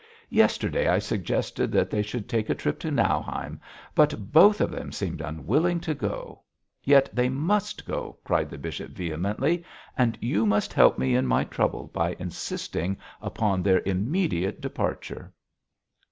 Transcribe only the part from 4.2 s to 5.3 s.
both of them seemed